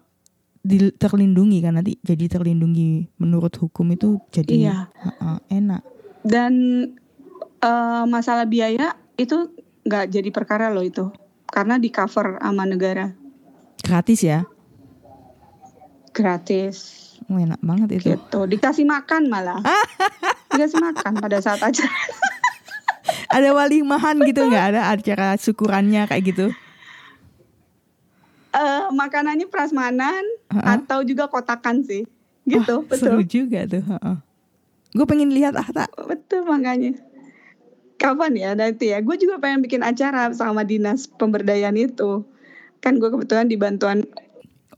di- 0.65 0.95
terlindungi 0.95 1.59
kan 1.63 1.79
nanti 1.79 1.97
jadi 2.03 2.27
terlindungi 2.39 3.09
menurut 3.23 3.55
hukum 3.57 3.87
itu 3.95 4.19
jadi 4.35 4.53
iya 4.53 4.79
eh, 5.05 5.39
enak. 5.63 5.83
dan 6.27 6.53
eh, 7.63 8.05
masalah 8.05 8.45
biaya 8.45 8.99
itu 9.17 9.53
nggak 9.89 10.13
jadi 10.13 10.29
perkara 10.29 10.69
loh 10.69 10.85
itu 10.85 11.09
karena 11.49 11.81
di 11.81 11.89
cover 11.89 12.37
sama 12.39 12.69
negara 12.69 13.17
Gratis 13.89 14.21
ya? 14.21 14.45
gratis 16.11 16.77
Oh, 17.25 17.37
enak 17.37 17.61
banget 17.61 17.89
itu. 17.95 18.07
gitu 18.11 18.41
dikasih 18.45 18.83
makan 18.83 19.29
malah 19.29 19.61
dikasih 20.51 20.77
makan 20.77 21.13
pada 21.17 21.39
saat 21.39 21.63
aja 21.63 21.85
Ada 23.35 23.53
walimahan 23.53 24.17
gitu 24.23 24.41
nggak 24.43 24.67
ada 24.73 24.83
acara 24.89 25.37
syukurannya 25.37 26.05
kayak 26.05 26.25
gitu? 26.27 26.47
eh 28.51 28.85
makanannya 28.91 29.47
prasmanan 29.47 30.25
Heeh. 30.49 30.67
atau 30.75 31.01
juga 31.01 31.29
kotakan 31.29 31.81
sih 31.81 32.03
gitu 32.45 32.83
Wah, 32.83 32.97
Seru 32.97 33.21
betul 33.21 33.29
juga 33.45 33.61
tuh. 33.65 33.85
Gue 34.91 35.05
pengen 35.05 35.31
lihat 35.31 35.53
ah 35.55 35.69
tak. 35.69 35.93
betul 36.03 36.43
makanya 36.45 36.97
kapan 37.97 38.33
ya 38.35 38.51
nanti 38.53 38.91
ya 38.91 38.99
gue 38.99 39.15
juga 39.15 39.37
pengen 39.37 39.61
bikin 39.61 39.85
acara 39.85 40.33
sama 40.33 40.65
dinas 40.65 41.05
pemberdayaan 41.07 41.77
itu 41.77 42.25
kan 42.79 42.97
gue 42.97 43.09
kebetulan 43.11 43.47
di 43.47 43.57
bantuan 43.59 44.07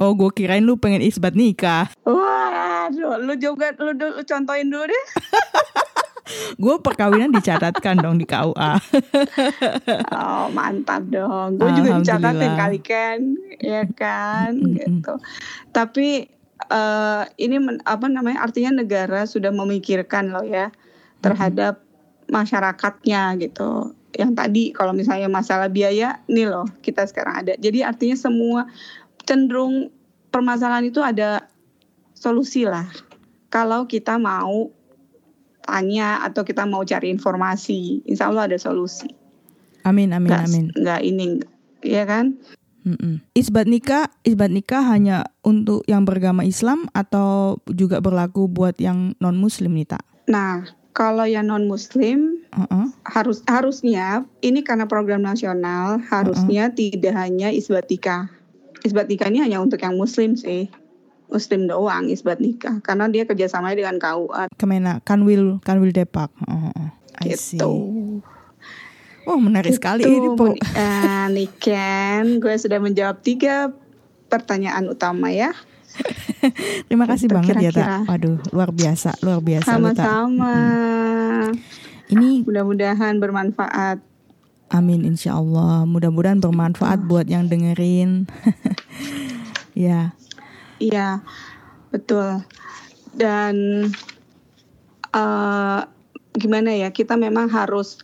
Oh 0.01 0.17
gue 0.17 0.33
kirain 0.33 0.65
lu 0.65 0.81
pengen 0.81 1.05
isbat 1.05 1.37
nikah. 1.37 1.93
Waduh, 2.09 3.21
lu 3.21 3.37
juga 3.37 3.77
lu, 3.77 3.93
lu, 3.93 4.17
lu 4.17 4.23
contohin 4.25 4.73
dulu 4.73 4.89
deh. 4.89 5.05
Gue 6.63 6.81
perkawinan 6.81 7.35
dicatatkan 7.35 8.01
dong 8.01 8.17
di 8.17 8.25
KUA. 8.25 8.73
Oh, 10.17 10.49
mantap 10.57 11.05
dong. 11.05 11.61
Gue 11.61 11.69
juga 11.77 12.01
Alhamdulillah. 12.01 12.57
kali 12.57 12.81
kan, 12.81 13.19
ya 13.61 13.85
kan, 13.93 14.57
gitu. 14.73 15.21
Tapi 15.69 16.33
eh, 16.71 17.23
ini 17.37 17.57
men- 17.61 17.85
apa 17.85 18.07
namanya? 18.09 18.41
Artinya 18.47 18.81
negara 18.81 19.29
sudah 19.29 19.53
memikirkan 19.53 20.33
loh 20.33 20.47
ya 20.47 20.73
terhadap 21.21 21.85
masyarakatnya 22.31 23.37
gitu. 23.43 23.95
Yang 24.15 24.33
tadi 24.35 24.63
kalau 24.75 24.91
misalnya 24.91 25.31
masalah 25.31 25.71
biaya, 25.71 26.23
nih 26.27 26.47
loh 26.51 26.67
kita 26.83 27.07
sekarang 27.07 27.47
ada. 27.47 27.53
Jadi 27.59 27.83
artinya 27.83 28.17
semua 28.19 28.67
cenderung 29.27 29.91
permasalahan 30.31 30.87
itu 30.87 30.99
ada 31.03 31.47
solusi 32.15 32.67
lah. 32.67 32.87
Kalau 33.51 33.87
kita 33.91 34.19
mau 34.19 34.71
tanya 35.63 36.23
atau 36.27 36.43
kita 36.43 36.67
mau 36.67 36.83
cari 36.83 37.11
informasi, 37.11 38.07
insya 38.07 38.31
Allah 38.31 38.51
ada 38.51 38.59
solusi. 38.59 39.11
Amin 39.87 40.11
amin 40.13 40.31
Nggak- 40.31 40.47
amin. 40.47 40.65
nggak 40.77 41.01
ini, 41.07 41.27
ya 41.83 42.05
kan? 42.05 42.37
Mm-mm. 42.81 43.21
Isbat 43.37 43.69
nikah, 43.69 44.09
isbat 44.25 44.49
nikah 44.49 44.81
hanya 44.81 45.29
untuk 45.45 45.85
yang 45.85 46.09
beragama 46.09 46.49
Islam 46.49 46.89
atau 46.97 47.61
juga 47.69 48.01
berlaku 48.01 48.49
buat 48.49 48.81
yang 48.81 49.13
non 49.21 49.37
Muslim 49.37 49.77
nih 49.77 49.85
tak? 49.97 50.05
Nah, 50.33 50.65
kalau 51.01 51.25
yang 51.25 51.49
non 51.49 51.65
Muslim 51.65 52.45
Uh-uh. 52.53 52.93
harus 53.09 53.41
harusnya 53.49 54.29
ini 54.45 54.61
karena 54.61 54.85
program 54.85 55.25
nasional 55.25 55.97
harusnya 56.13 56.69
tidak 56.69 57.17
hanya 57.17 57.49
isbat 57.49 57.89
nikah. 57.89 58.29
Isbat 58.85 59.09
nikah 59.09 59.33
ini 59.33 59.41
hanya 59.41 59.65
untuk 59.65 59.81
yang 59.81 59.97
Muslim 59.97 60.37
sih. 60.37 60.69
Muslim 61.33 61.73
doang 61.73 62.13
isbat 62.13 62.37
nikah 62.37 62.85
karena 62.85 63.09
dia 63.09 63.25
kerjasamanya 63.25 63.81
dengan 63.81 63.97
KUA 63.97 64.53
Kemena 64.61 65.01
Kanwil 65.01 65.65
Kanwil 65.65 65.97
Depak. 65.97 66.29
Uh-uh. 66.45 66.93
I 67.25 67.33
see. 67.33 67.57
gitu. 67.57 68.21
Oh 69.25 69.39
menarik 69.41 69.73
sekali 69.73 70.05
ini 70.05 70.21
Gitu, 70.21 70.37
Bu- 70.37 70.57
eh, 70.59 71.27
Niken, 71.33 72.45
gue 72.45 72.55
sudah 72.61 72.77
menjawab 72.77 73.25
tiga 73.25 73.73
pertanyaan 74.29 74.85
utama 74.93 75.33
ya. 75.33 75.57
Terima 76.89 77.05
kasih 77.05 77.27
Gitu, 77.27 77.37
banget 77.37 77.55
ya 77.57 77.71
kira-kira. 77.71 77.85
tak. 77.85 78.01
Waduh 78.09 78.37
luar 78.51 78.71
biasa 78.71 79.11
luar 79.21 79.41
biasa. 79.41 79.69
Sama-sama. 79.77 80.55
Ini 82.09 82.43
Mudah-mudahan 82.43 83.19
bermanfaat. 83.19 83.99
amin 84.71 85.03
insya 85.03 85.35
Allah. 85.35 85.83
Mudah-mudahan 85.83 86.39
bermanfaat 86.39 87.03
buat 87.03 87.27
yang 87.27 87.51
dengerin. 87.51 88.31
ya. 89.75 90.15
Iya, 90.79 91.27
betul. 91.91 92.47
Dan 93.11 93.55
eh 95.11 95.81
gimana 96.31 96.71
ya, 96.71 96.95
kita 96.95 97.19
memang 97.19 97.51
harus 97.51 97.99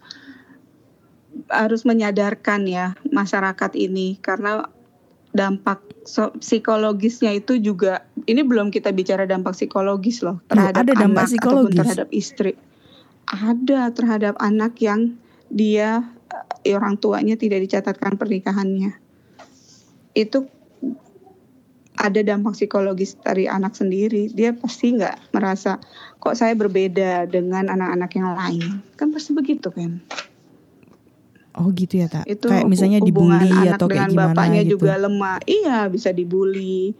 harus 1.46 1.86
menyadarkan 1.86 2.66
ya 2.66 2.98
masyarakat 3.06 3.70
ini 3.78 4.18
karena 4.18 4.66
dampak 5.30 5.85
so- 6.06 6.32
psikologisnya 6.38 7.34
itu 7.34 7.58
juga 7.58 8.06
ini 8.24 8.46
belum 8.46 8.70
kita 8.70 8.94
bicara 8.94 9.26
dampak 9.26 9.58
psikologis 9.58 10.22
loh 10.22 10.40
terhadap 10.48 10.86
ada 10.86 10.92
dampak 10.94 11.26
anak 11.26 11.30
psikologis? 11.34 11.58
ataupun 11.58 11.72
terhadap 11.76 12.08
istri. 12.14 12.52
Ada 13.26 13.80
terhadap 13.90 14.34
anak 14.38 14.78
yang 14.78 15.18
dia 15.50 16.06
eh, 16.62 16.74
orang 16.78 16.96
tuanya 16.96 17.34
tidak 17.34 17.66
dicatatkan 17.66 18.14
pernikahannya. 18.14 18.94
Itu 20.14 20.46
ada 21.96 22.20
dampak 22.22 22.54
psikologis 22.54 23.18
dari 23.18 23.50
anak 23.50 23.74
sendiri. 23.74 24.30
Dia 24.30 24.54
pasti 24.54 24.94
nggak 24.94 25.34
merasa 25.34 25.82
kok 26.22 26.38
saya 26.38 26.54
berbeda 26.54 27.26
dengan 27.26 27.66
anak-anak 27.66 28.10
yang 28.14 28.30
lain. 28.36 28.72
Kan 28.94 29.10
pasti 29.10 29.34
begitu 29.34 29.74
kan. 29.74 29.98
Oh 31.56 31.72
gitu 31.72 32.04
ya 32.04 32.06
tak. 32.12 32.28
Itu 32.28 32.52
Kayak 32.52 32.68
misalnya 32.68 33.00
dibully 33.00 33.48
anak 33.48 33.80
atau 33.80 33.86
kayak 33.88 33.92
dengan 33.92 34.10
gimana 34.12 34.28
bapaknya 34.32 34.62
gitu. 34.62 34.72
juga 34.76 34.92
lemah. 35.00 35.36
Iya, 35.48 35.78
bisa 35.88 36.08
dibully 36.12 36.92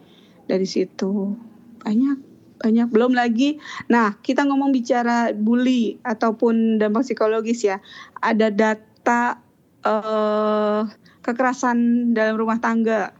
dari 0.49 0.65
situ. 0.65 1.37
Banyak 1.85 2.17
banyak 2.57 2.87
belum 2.89 3.13
lagi. 3.13 3.61
Nah, 3.85 4.17
kita 4.17 4.49
ngomong 4.49 4.73
bicara 4.73 5.29
bully 5.29 6.01
ataupun 6.01 6.81
dampak 6.81 7.05
psikologis 7.05 7.61
ya. 7.61 7.77
Ada 8.17 8.49
data 8.49 9.45
eh 9.85 10.81
kekerasan 11.21 12.11
dalam 12.17 12.33
rumah 12.41 12.57
tangga. 12.57 13.13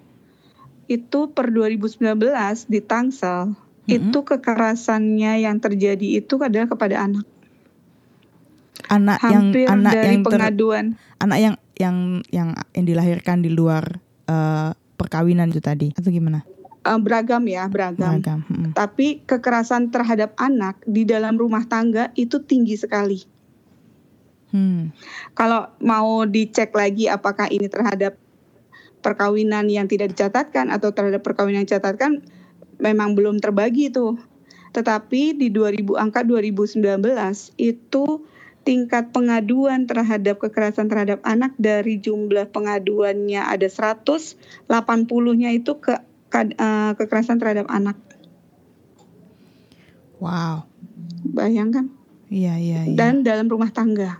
Itu 0.90 1.36
per 1.38 1.54
2019 1.54 2.02
di 2.66 2.80
Tangsel 2.82 3.54
Mm-mm. 3.88 3.94
itu 3.94 4.20
kekerasannya 4.24 5.44
yang 5.48 5.62
terjadi 5.62 6.20
itu 6.20 6.36
adalah 6.42 6.68
kepada 6.68 7.08
anak. 7.08 7.37
Anak 8.88 9.20
yang 9.26 9.50
Hampir 9.50 9.66
anak 9.68 9.94
dari 9.94 10.06
yang 10.06 10.22
ter- 10.22 10.32
pengaduan 10.32 10.86
anak 11.18 11.38
yang 11.42 11.56
yang 11.78 11.98
yang 12.30 12.50
yang 12.78 12.86
dilahirkan 12.86 13.42
di 13.42 13.50
luar 13.50 14.02
eh, 14.30 14.72
perkawinan 14.98 15.50
itu 15.50 15.62
tadi 15.62 15.94
atau 15.94 16.10
gimana? 16.10 16.46
eh, 16.88 17.00
beragam 17.02 17.44
ya, 17.46 17.68
beragam. 17.68 18.18
Beragam. 18.18 18.40
mm. 18.48 18.72
Tapi 18.74 19.22
kekerasan 19.28 19.92
terhadap 19.92 20.34
anak 20.40 20.80
di 20.88 21.04
dalam 21.04 21.36
rumah 21.36 21.68
tangga 21.68 22.16
itu 22.16 22.40
tinggi 22.42 22.80
sekali. 22.80 23.20
Hmm. 24.48 24.96
Kalau 25.36 25.68
mau 25.84 26.24
dicek 26.24 26.72
lagi 26.72 27.12
apakah 27.12 27.52
ini 27.52 27.68
terhadap 27.68 28.16
perkawinan 29.04 29.68
yang 29.68 29.92
tidak 29.92 30.16
dicatatkan 30.16 30.72
atau 30.72 30.96
terhadap 30.96 31.20
perkawinan 31.20 31.64
yang 31.64 31.68
dicatatkan 31.68 32.24
memang 32.80 33.12
belum 33.14 33.44
terbagi 33.44 33.92
tuh. 33.92 34.16
Tetapi 34.72 35.36
di 35.36 35.52
2000 35.52 36.00
angka 36.00 36.24
2019 36.24 36.80
itu 37.60 38.06
tingkat 38.68 39.16
pengaduan 39.16 39.88
terhadap 39.88 40.44
kekerasan 40.44 40.92
terhadap 40.92 41.24
anak 41.24 41.56
dari 41.56 42.04
jumlah 42.04 42.52
pengaduannya 42.52 43.40
ada 43.40 43.64
100, 43.64 44.04
80-nya 44.68 45.56
itu 45.56 45.80
ke, 45.80 45.96
ke 46.28 46.52
uh, 46.60 46.92
kekerasan 47.00 47.40
terhadap 47.40 47.72
anak. 47.72 47.96
Wow. 50.20 50.68
Bayangkan. 51.32 51.88
Iya, 52.28 52.60
iya, 52.60 52.80
iya. 52.92 52.98
Dan 53.00 53.24
dalam 53.24 53.48
rumah 53.48 53.72
tangga. 53.72 54.20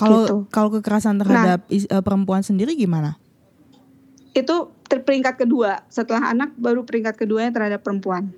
Kalau 0.00 0.24
gitu. 0.24 0.36
kalau 0.48 0.72
kekerasan 0.72 1.20
terhadap 1.20 1.68
nah, 1.68 2.00
uh, 2.00 2.02
perempuan 2.02 2.40
sendiri 2.40 2.72
gimana? 2.80 3.20
Itu 4.32 4.72
terperingkat 4.88 5.44
kedua. 5.44 5.84
Setelah 5.92 6.32
anak 6.32 6.56
baru 6.56 6.88
peringkat 6.88 7.20
keduanya 7.20 7.52
terhadap 7.52 7.84
perempuan. 7.84 8.32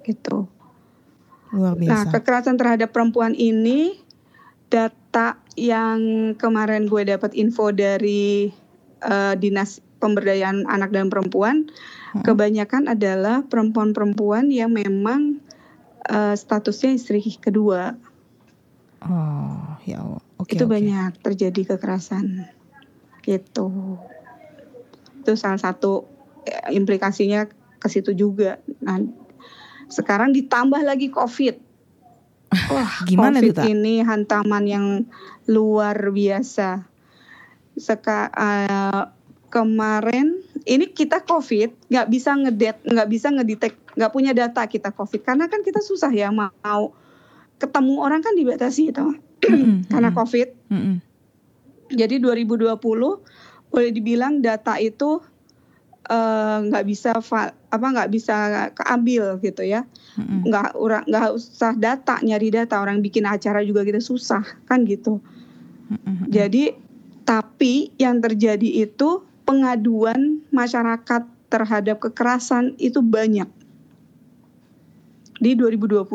Gitu. 0.00 0.48
Luar 1.54 1.78
biasa. 1.78 1.90
Nah, 1.94 2.02
kekerasan 2.10 2.58
terhadap 2.58 2.90
perempuan 2.90 3.38
ini 3.38 3.94
data 4.66 5.38
yang 5.54 6.34
kemarin 6.34 6.90
gue 6.90 7.06
dapat 7.06 7.30
info 7.38 7.70
dari 7.70 8.50
uh, 9.06 9.38
dinas 9.38 9.78
pemberdayaan 10.02 10.66
anak 10.66 10.90
dan 10.90 11.08
perempuan, 11.08 11.70
hmm. 12.12 12.26
kebanyakan 12.26 12.90
adalah 12.90 13.46
perempuan-perempuan 13.46 14.50
yang 14.50 14.74
memang 14.74 15.38
uh, 16.10 16.34
statusnya 16.34 16.98
istri 16.98 17.22
kedua. 17.38 17.94
Oh, 19.04 19.78
ya 19.86 20.02
Allah. 20.02 20.22
Okay, 20.44 20.58
Itu 20.58 20.66
okay. 20.66 20.74
banyak 20.76 21.22
terjadi 21.22 21.76
kekerasan. 21.76 22.50
Gitu. 23.24 23.68
Itu 25.24 25.32
salah 25.40 25.60
satu 25.60 26.04
eh, 26.44 26.76
implikasinya 26.76 27.48
ke 27.80 27.88
situ 27.88 28.12
juga. 28.12 28.60
Nah, 28.84 29.00
sekarang 29.94 30.34
ditambah 30.34 30.82
lagi 30.82 31.14
COVID. 31.14 31.62
Wah, 32.70 32.92
gimana 33.06 33.38
COVID 33.38 33.54
itu, 33.54 33.62
ini 33.70 34.02
hantaman 34.02 34.64
yang 34.66 34.86
luar 35.46 35.94
biasa. 36.10 36.82
Seka, 37.74 38.30
uh, 38.30 39.10
kemarin 39.50 40.42
ini 40.66 40.90
kita 40.90 41.22
COVID 41.22 41.90
nggak 41.90 42.06
bisa 42.10 42.34
ngedet 42.34 42.82
nggak 42.82 43.08
bisa 43.10 43.30
ngedetek 43.30 43.74
nggak 43.94 44.10
punya 44.10 44.34
data 44.34 44.66
kita 44.66 44.90
COVID 44.90 45.22
karena 45.22 45.46
kan 45.46 45.62
kita 45.62 45.78
susah 45.78 46.10
ya 46.10 46.34
mau 46.34 46.90
ketemu 47.62 47.94
orang 48.02 48.18
kan 48.18 48.34
dibatasi 48.34 48.90
itu 48.90 49.06
karena 49.92 50.10
COVID. 50.10 50.48
Jadi 51.94 52.16
2020 52.18 52.74
boleh 53.70 53.90
dibilang 53.94 54.42
data 54.42 54.78
itu 54.82 55.22
nggak 56.68 56.84
uh, 56.84 56.88
bisa 56.88 57.16
apa 57.16 57.86
nggak 57.88 58.10
bisa 58.12 58.68
keambil 58.76 59.40
gitu 59.40 59.64
ya. 59.64 59.88
Nggak 60.20 60.76
orang 60.76 61.04
nggak 61.08 61.32
usah 61.32 61.72
data 61.74 62.20
nyari 62.20 62.52
data. 62.52 62.80
Orang 62.80 63.00
bikin 63.00 63.24
acara 63.24 63.64
juga 63.64 63.82
kita 63.82 64.04
susah 64.04 64.44
kan 64.68 64.84
gitu. 64.84 65.20
Mm-mm. 65.84 66.32
jadi 66.32 66.72
tapi 67.28 67.92
yang 68.00 68.24
terjadi 68.24 68.88
itu 68.88 69.20
pengaduan 69.44 70.40
masyarakat 70.48 71.28
terhadap 71.52 72.00
kekerasan 72.00 72.72
itu 72.80 73.04
banyak. 73.04 73.48
Di 75.40 75.52
2020 75.52 76.08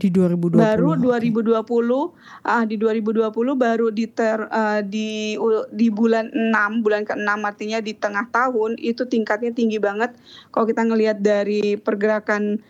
di 0.00 0.08
2020 0.08 0.56
baru 0.56 0.96
okay. 0.96 1.28
2020 1.28 2.48
ah 2.48 2.64
di 2.64 2.76
2020 2.80 3.28
baru 3.52 3.86
di 3.92 4.08
ter 4.08 4.48
uh, 4.48 4.80
di 4.80 5.36
di 5.76 5.86
bulan 5.92 6.32
6 6.32 6.80
bulan 6.80 7.04
ke-6 7.04 7.30
artinya 7.44 7.78
di 7.84 7.92
tengah 7.92 8.24
tahun 8.32 8.80
itu 8.80 9.04
tingkatnya 9.04 9.52
tinggi 9.52 9.76
banget 9.76 10.16
kalau 10.48 10.64
kita 10.64 10.88
ngelihat 10.88 11.20
dari 11.20 11.76
pergerakan 11.76 12.64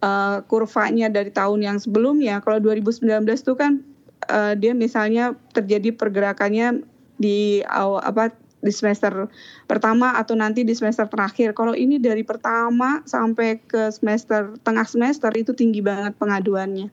uh, 0.00 0.40
kurvanya 0.48 1.12
dari 1.12 1.28
tahun 1.28 1.60
yang 1.60 1.76
sebelumnya 1.76 2.40
kalau 2.40 2.56
2019 2.64 3.28
itu 3.28 3.54
kan 3.54 3.84
uh, 4.32 4.56
dia 4.56 4.72
misalnya 4.72 5.36
terjadi 5.52 5.92
pergerakannya 5.92 6.80
di 7.20 7.60
awal 7.68 8.00
apa 8.00 8.32
di 8.60 8.68
semester 8.70 9.26
pertama 9.64 10.14
atau 10.14 10.36
nanti 10.36 10.62
di 10.62 10.72
semester 10.72 11.08
terakhir. 11.08 11.56
Kalau 11.56 11.72
ini 11.72 11.96
dari 11.96 12.20
pertama 12.22 13.00
sampai 13.02 13.58
ke 13.58 13.88
semester 13.90 14.54
tengah 14.60 14.84
semester 14.84 15.32
itu 15.32 15.50
tinggi 15.50 15.80
banget 15.80 16.12
pengaduannya. 16.16 16.92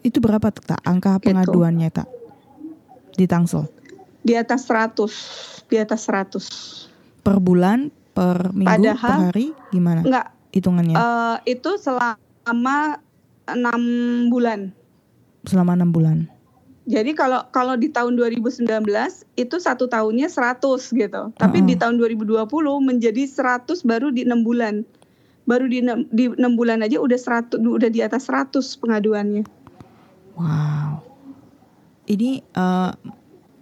Itu 0.00 0.22
berapa 0.22 0.48
tak 0.48 0.80
angka 0.82 1.18
Gitu. 1.18 1.30
pengaduannya 1.30 1.90
tak 1.90 2.08
di 3.12 3.26
Tangsel? 3.26 3.66
Di 4.22 4.38
atas 4.38 4.64
100, 4.64 5.66
di 5.66 5.76
atas 5.76 6.06
100. 6.06 6.88
Per 7.22 7.38
bulan, 7.38 7.90
per 8.14 8.50
minggu, 8.50 8.70
per 8.70 8.94
Padahal- 8.94 9.22
hari 9.28 9.46
gimana 9.68 10.00
Enggak, 10.02 10.26
hitungannya? 10.54 10.94
eh, 10.94 11.36
itu 11.50 11.70
selama 11.78 13.02
enam 13.44 13.82
bulan. 14.30 14.70
Selama 15.42 15.74
enam 15.74 15.90
bulan. 15.90 16.30
Jadi 16.82 17.14
kalau 17.14 17.46
kalau 17.54 17.78
di 17.78 17.86
tahun 17.94 18.18
2019 18.18 18.66
itu 19.38 19.56
satu 19.62 19.86
tahunnya 19.86 20.26
100 20.26 20.58
gitu. 20.90 21.22
Tapi 21.38 21.58
Heeh. 21.62 21.68
di 21.70 21.74
tahun 21.78 21.94
2020 21.98 22.42
menjadi 22.82 23.22
100 23.22 23.86
baru 23.86 24.10
di 24.10 24.26
enam 24.26 24.42
bulan. 24.42 24.82
Baru 25.46 25.70
di 25.70 25.82
enam, 25.82 26.06
di 26.10 26.30
enam 26.30 26.58
bulan 26.58 26.82
aja 26.82 26.98
udah 26.98 27.18
100 27.18 27.62
udah 27.62 27.90
di 27.90 28.02
atas 28.02 28.26
100 28.26 28.82
pengaduannya. 28.82 29.46
Wow. 30.34 31.06
Ini 32.10 32.42
eh, 32.42 32.90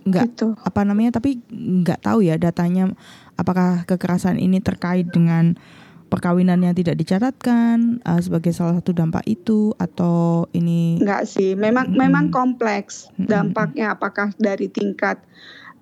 nggak 0.01 0.27
Gitu. 0.33 0.57
apa 0.57 0.81
namanya 0.89 1.21
tapi 1.21 1.45
nggak 1.53 2.01
tahu 2.01 2.25
ya 2.25 2.41
datanya 2.41 2.89
apakah 3.37 3.85
kekerasan 3.85 4.41
ini 4.41 4.65
terkait 4.65 5.13
dengan 5.13 5.61
perkawinan 6.11 6.59
yang 6.61 6.75
tidak 6.75 6.99
dicatatkan 6.99 8.03
eh, 8.03 8.21
sebagai 8.21 8.51
salah 8.51 8.83
satu 8.83 8.91
dampak 8.91 9.23
itu 9.31 9.71
atau 9.79 10.51
ini 10.51 10.99
Enggak 10.99 11.31
sih, 11.31 11.55
memang 11.55 11.95
Mm-mm. 11.95 12.01
memang 12.03 12.25
kompleks 12.35 13.07
dampaknya 13.17 13.95
apakah 13.95 14.35
dari 14.37 14.67
tingkat 14.67 15.23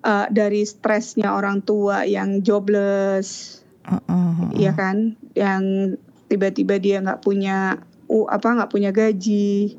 eh, 0.05 0.29
dari 0.29 0.61
stresnya 0.63 1.33
orang 1.33 1.65
tua 1.65 2.05
yang 2.05 2.45
jobless, 2.45 3.59
Eh, 3.89 3.97
eh, 3.97 4.13
eh, 4.13 4.49
iya 4.61 4.71
kan, 4.77 5.17
yang 5.33 5.95
tiba-tiba 6.29 6.77
dia 6.77 7.01
nggak 7.01 7.25
punya 7.25 7.81
u 8.05 8.29
apa 8.29 8.53
nggak 8.53 8.69
punya 8.69 8.93
gaji, 8.93 9.73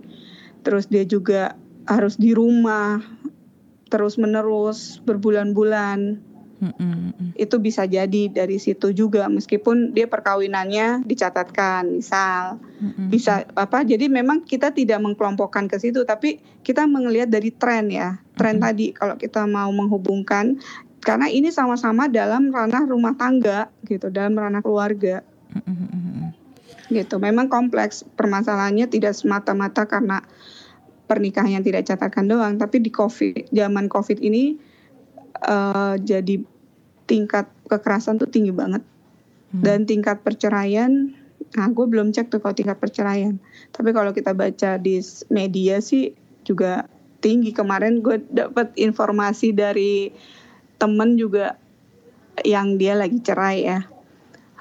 terus 0.66 0.90
dia 0.90 1.06
juga 1.06 1.54
harus 1.86 2.18
di 2.18 2.34
rumah 2.34 2.98
terus 3.90 4.14
menerus 4.22 5.02
berbulan-bulan 5.02 6.22
itu 7.40 7.56
bisa 7.56 7.88
jadi 7.88 8.28
dari 8.28 8.60
situ 8.60 8.92
juga 8.92 9.24
meskipun 9.32 9.96
dia 9.96 10.04
perkawinannya 10.04 11.08
dicatatkan 11.08 12.00
misal 12.00 12.60
Mm, 12.80 12.96
mm. 12.96 13.08
bisa 13.12 13.44
apa 13.60 13.84
jadi 13.84 14.08
memang 14.08 14.40
kita 14.40 14.72
tidak 14.72 15.04
mengkelompokkan 15.04 15.68
ke 15.68 15.76
situ 15.76 16.00
tapi 16.08 16.40
kita 16.64 16.88
melihat 16.88 17.28
dari 17.28 17.52
tren 17.52 17.92
ya 17.92 18.16
tren 18.32 18.56
Mhm. 18.56 18.64
tadi 18.64 18.86
kalau 18.96 19.20
kita 19.20 19.44
mau 19.44 19.68
menghubungkan 19.68 20.56
karena 21.04 21.28
ini 21.28 21.52
sama-sama 21.52 22.08
dalam 22.08 22.48
ranah 22.48 22.88
rumah 22.88 23.12
tangga 23.20 23.68
gitu 23.84 24.08
dalam 24.08 24.32
ranah 24.32 24.64
keluarga 24.64 25.20
Mm, 25.52 25.60
mm, 25.60 25.76
mm, 25.76 25.88
mm. 25.92 26.30
gitu 26.88 27.20
memang 27.20 27.52
kompleks 27.52 28.00
permasalahannya 28.16 28.88
tidak 28.88 29.12
semata-mata 29.12 29.84
karena 29.84 30.24
pernikahan 31.04 31.60
yang 31.60 31.64
tidak 31.64 31.84
catatkan 31.84 32.32
doang 32.32 32.56
tapi 32.56 32.80
di 32.80 32.88
covid 32.88 33.52
zaman 33.52 33.92
covid 33.92 34.24
ini 34.24 34.56
eh, 35.44 35.94
jadi 36.00 36.34
tingkat 37.08 37.50
kekerasan 37.66 38.20
tuh 38.20 38.30
tinggi 38.30 38.52
banget. 38.54 38.84
Hmm. 39.50 39.66
dan 39.66 39.82
tingkat 39.82 40.22
perceraian 40.22 41.10
nah 41.58 41.66
gue 41.66 41.82
belum 41.82 42.14
cek 42.14 42.30
tuh 42.30 42.38
kalau 42.38 42.54
tingkat 42.54 42.78
perceraian. 42.78 43.34
Tapi 43.74 43.90
kalau 43.90 44.14
kita 44.14 44.30
baca 44.30 44.78
di 44.78 45.02
media 45.32 45.82
sih 45.82 46.14
juga 46.46 46.86
tinggi. 47.18 47.50
Kemarin 47.50 48.04
gue 48.04 48.22
dapat 48.30 48.70
informasi 48.78 49.50
dari 49.50 50.14
temen 50.78 51.18
juga 51.18 51.58
yang 52.46 52.78
dia 52.78 52.94
lagi 52.94 53.18
cerai 53.18 53.66
ya. 53.66 53.80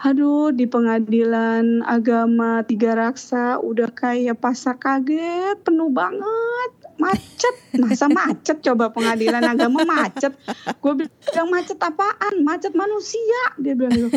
Aduh 0.02 0.56
di 0.56 0.66
pengadilan 0.66 1.84
agama 1.84 2.64
tiga 2.64 2.96
raksa 2.96 3.62
udah 3.62 3.92
kayak 3.94 4.40
pasar 4.40 4.80
kaget 4.80 5.60
penuh 5.62 5.92
banget 5.92 6.72
macet. 7.00 7.56
Masa 7.80 8.06
macet 8.06 8.60
coba 8.60 8.92
pengadilan 8.92 9.42
agama 9.42 9.88
macet. 9.88 10.36
Gue 10.78 10.94
bilang 11.00 11.50
macet 11.50 11.80
apaan? 11.80 12.44
Macet 12.44 12.76
manusia. 12.76 13.42
Dia 13.58 13.74
bilang 13.74 13.96
gitu. 13.96 14.10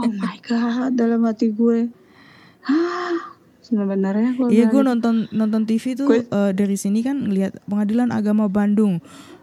Oh 0.00 0.08
my 0.08 0.36
god 0.40 0.96
dalam 0.96 1.22
hati 1.22 1.52
gue. 1.52 1.92
Hah, 2.62 3.36
sebenarnya 3.60 4.32
gue 4.34 4.46
Iya 4.48 4.66
gue 4.66 4.80
bilang, 4.80 4.98
nonton 4.98 5.14
nonton 5.30 5.62
TV 5.66 5.94
tuh 5.94 6.08
Gue- 6.08 6.26
eh, 6.26 6.52
dari 6.56 6.74
sini 6.74 7.04
kan 7.04 7.28
ngelihat 7.28 7.60
pengadilan 7.68 8.08
agama 8.10 8.48
Bandung. 8.48 8.98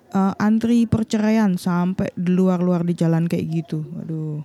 Eh, 0.10 0.34
antri 0.42 0.90
perceraian 0.90 1.54
sampai 1.54 2.10
di 2.18 2.34
luar-luar 2.34 2.82
di 2.82 2.98
jalan 2.98 3.30
kayak 3.30 3.46
gitu. 3.48 3.86
Aduh. 4.02 4.42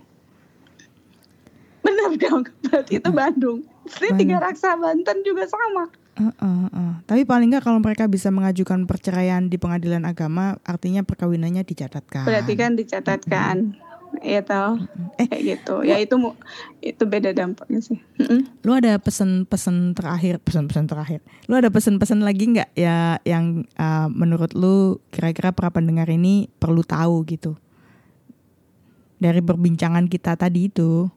bener 1.85 2.17
dong 2.17 2.41
berarti 2.65 2.97
itu 2.97 3.09
Bandung. 3.13 3.59
Ini 3.61 4.09
Bandung. 4.09 4.17
tiga 4.17 4.37
raksa 4.41 4.73
Banten 4.73 5.21
juga 5.21 5.45
sama 5.45 5.85
Uh, 6.15 6.31
uh, 6.39 6.67
uh. 6.71 6.93
Tapi 7.03 7.27
paling 7.27 7.51
nggak 7.51 7.63
kalau 7.67 7.83
mereka 7.83 8.07
bisa 8.07 8.31
mengajukan 8.31 8.87
perceraian 8.87 9.51
di 9.51 9.59
pengadilan 9.59 10.07
agama, 10.07 10.55
artinya 10.63 11.03
perkawinannya 11.03 11.67
dicatatkan. 11.67 12.23
Berarti 12.23 12.53
kan 12.55 12.79
dicatatkan. 12.79 13.75
Iya 14.23 14.47
tahu. 14.47 14.79
Eh, 15.19 15.27
Kayak 15.27 15.43
gitu. 15.43 15.75
Ya 15.83 15.99
itu 15.99 16.15
itu 16.79 17.03
beda 17.03 17.35
dampaknya 17.35 17.83
sih. 17.83 17.99
Mm-mm. 18.15 18.47
lu 18.63 18.71
ada 18.71 18.95
pesan-pesan 18.95 19.91
terakhir, 19.91 20.39
pesan-pesan 20.39 20.87
terakhir. 20.87 21.19
Lu 21.51 21.59
ada 21.59 21.67
pesan-pesan 21.67 22.23
lagi 22.23 22.47
nggak 22.47 22.71
ya 22.79 23.19
yang 23.27 23.67
uh, 23.75 24.07
menurut 24.07 24.55
lu 24.55 25.03
kira-kira 25.11 25.51
para 25.51 25.67
pendengar 25.67 26.07
ini 26.07 26.47
perlu 26.63 26.79
tahu 26.87 27.27
gitu 27.27 27.59
dari 29.19 29.41
perbincangan 29.41 30.07
kita 30.11 30.35
tadi 30.35 30.71
itu? 30.71 31.09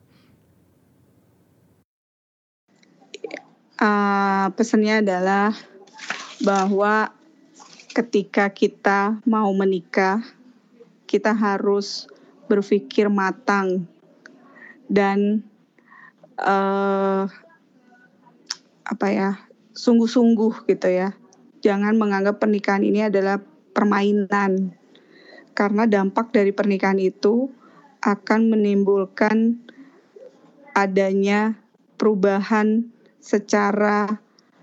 Ah, 3.78 4.50
pesannya 4.58 5.06
adalah 5.06 5.54
bahwa 6.42 7.14
ketika 7.94 8.50
kita 8.50 9.22
mau 9.22 9.54
menikah, 9.54 10.18
kita 11.06 11.30
harus 11.30 12.10
berpikir 12.50 13.06
matang 13.06 13.86
dan 14.90 15.46
eh, 16.42 17.24
apa 18.82 19.06
ya, 19.14 19.38
sungguh-sungguh 19.78 20.66
gitu 20.66 20.90
ya. 20.90 21.14
Jangan 21.62 21.94
menganggap 21.94 22.42
pernikahan 22.42 22.82
ini 22.82 23.06
adalah 23.06 23.38
permainan, 23.78 24.74
karena 25.54 25.86
dampak 25.86 26.34
dari 26.34 26.50
pernikahan 26.50 26.98
itu 26.98 27.46
akan 28.02 28.50
menimbulkan 28.50 29.54
adanya 30.74 31.54
perubahan 31.94 32.97
secara 33.28 34.08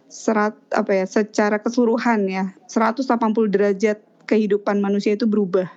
serat 0.10 0.58
apa 0.74 0.90
ya 0.90 1.06
secara 1.06 1.62
keseluruhan 1.62 2.26
ya 2.26 2.46
180 2.66 3.06
derajat 3.54 4.02
kehidupan 4.26 4.82
manusia 4.82 5.14
itu 5.14 5.30
berubah 5.30 5.70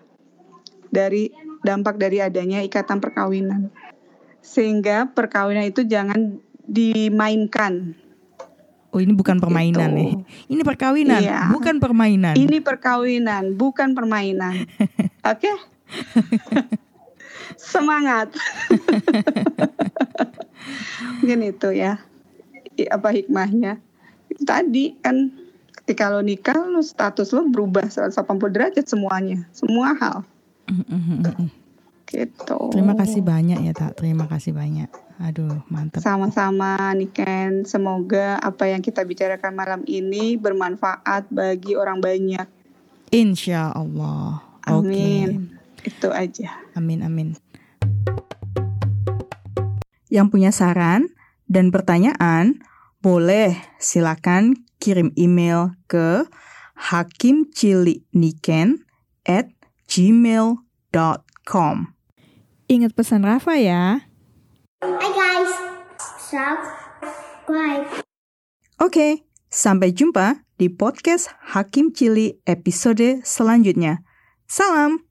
dari 0.88 1.29
dampak 1.61 2.01
dari 2.01 2.24
adanya 2.24 2.64
ikatan 2.64 2.96
perkawinan. 2.96 3.68
Sehingga 4.40 5.12
perkawinan 5.12 5.68
itu 5.68 5.85
jangan 5.85 6.40
dimainkan. 6.64 7.92
Oh 8.88 9.05
ini 9.05 9.12
bukan 9.12 9.37
permainan 9.37 9.92
Gitu. 9.92 9.98
nih, 10.01 10.12
ini 10.48 10.62
perkawinan, 10.64 11.20
Iya. 11.20 11.53
bukan 11.53 11.77
permainan. 11.77 12.33
ini 12.40 12.57
perkawinan 12.64 13.53
bukan 13.53 13.92
permainan. 13.92 14.64
Oke? 15.29 15.53
Semangat. 17.61 18.33
Mungkin 21.20 21.53
itu 21.53 21.68
ya 21.77 22.01
apa 22.87 23.11
hikmahnya? 23.11 23.83
Tadi 24.47 24.95
kan 25.03 25.35
ketika 25.83 26.12
lo 26.12 26.21
nikah 26.21 26.69
lo 26.69 26.85
status 26.85 27.33
lo 27.33 27.49
berubah 27.49 27.88
180 27.88 28.12
derajat 28.55 28.87
semuanya 28.87 29.49
semua 29.51 29.97
hal. 29.97 30.23
Gitu. 32.09 32.61
Terima 32.73 32.93
kasih 32.93 33.25
banyak 33.25 33.69
ya 33.69 33.73
tak, 33.73 34.01
terima 34.01 34.29
kasih 34.29 34.53
banyak. 34.53 34.88
Aduh 35.19 35.67
mantap. 35.67 35.99
sama-sama 35.99 36.77
Niken. 36.95 37.67
Semoga 37.67 38.38
apa 38.38 38.71
yang 38.71 38.85
kita 38.85 39.03
bicarakan 39.03 39.51
malam 39.57 39.81
ini 39.88 40.38
bermanfaat 40.38 41.27
bagi 41.33 41.75
orang 41.75 41.99
banyak. 41.99 42.47
Insya 43.11 43.75
Allah. 43.75 44.45
Amin. 44.69 45.57
Itu 45.83 46.12
aja. 46.12 46.53
Amin 46.77 47.01
amin. 47.01 47.35
Yang 50.12 50.27
punya 50.29 50.53
saran 50.53 51.09
dan 51.49 51.73
pertanyaan 51.73 52.61
boleh 52.98 53.54
silakan 53.78 54.66
kirim 54.82 55.14
email 55.14 55.78
ke 55.87 56.26
hakimciliniken 56.74 58.82
at 59.26 59.50
gmail.com 59.90 61.76
Ingat 62.68 62.92
pesan 62.92 63.24
Rafa 63.24 63.56
ya. 63.56 64.04
Hi 64.84 65.11
guys, 65.11 65.52
subscribe. 66.20 68.04
Oke, 68.78 69.24
sampai 69.48 69.96
jumpa 69.96 70.44
di 70.61 70.68
podcast 70.68 71.32
Hakim 71.56 71.96
Cili 71.96 72.37
episode 72.44 73.24
selanjutnya. 73.24 74.04
Salam! 74.44 75.08